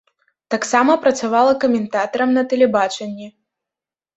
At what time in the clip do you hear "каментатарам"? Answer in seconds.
1.65-2.33